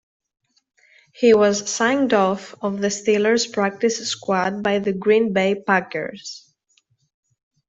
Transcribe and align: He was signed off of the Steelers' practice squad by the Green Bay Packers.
He 1.13 1.35
was 1.35 1.69
signed 1.69 2.11
off 2.11 2.55
of 2.59 2.79
the 2.81 2.87
Steelers' 2.87 3.53
practice 3.53 3.99
squad 4.09 4.63
by 4.63 4.79
the 4.79 4.93
Green 4.93 5.31
Bay 5.31 5.53
Packers. 5.53 6.51